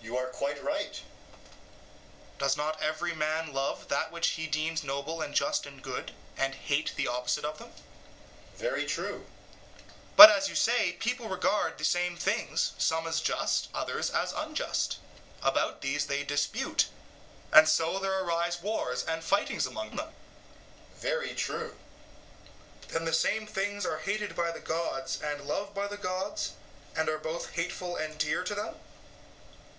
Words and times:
EUTHYPHRO: 0.00 0.16
You 0.16 0.26
are 0.26 0.30
quite 0.30 0.64
right. 0.64 0.94
SOCRATES: 0.94 1.02
Does 2.38 2.56
not 2.56 2.80
every 2.80 3.14
man 3.14 3.52
love 3.52 3.88
that 3.88 4.10
which 4.10 4.28
he 4.30 4.46
deems 4.46 4.82
noble 4.82 5.20
and 5.20 5.34
just 5.34 5.66
and 5.66 5.82
good, 5.82 6.14
and 6.34 6.54
hate 6.54 6.94
the 6.96 7.06
opposite 7.06 7.44
of 7.44 7.58
them? 7.58 7.68
EUTHYPHRO: 7.68 8.56
Very 8.56 8.86
true. 8.86 9.26
SOCRATES: 9.26 10.14
But, 10.16 10.30
as 10.30 10.48
you 10.48 10.54
say, 10.54 10.92
people 10.94 11.28
regard 11.28 11.76
the 11.76 11.84
same 11.84 12.16
things, 12.16 12.72
some 12.78 13.06
as 13.06 13.20
just 13.20 13.66
and 13.66 13.74
others 13.76 14.08
as 14.08 14.32
unjust, 14.32 14.96
about 15.42 15.82
these 15.82 16.06
they 16.06 16.24
dispute; 16.24 16.86
and 17.52 17.68
so 17.68 17.98
there 17.98 18.20
arise 18.24 18.62
wars 18.62 19.04
and 19.04 19.22
fightings 19.22 19.66
among 19.66 19.96
them. 19.96 20.08
EUTHYPHRO: 20.08 21.00
Very 21.02 21.34
true. 21.34 21.76
SOCRATES: 22.82 22.94
Then 22.94 23.04
the 23.04 23.12
same 23.12 23.46
things 23.46 23.84
are 23.84 23.98
hated 23.98 24.34
by 24.34 24.52
the 24.52 24.60
gods 24.60 25.20
and 25.20 25.44
loved 25.44 25.74
by 25.74 25.86
the 25.86 25.98
gods, 25.98 26.52
and 26.96 27.10
are 27.10 27.18
both 27.18 27.50
hateful 27.50 27.96
and 27.96 28.16
dear 28.16 28.42
to 28.42 28.54
them? 28.54 28.74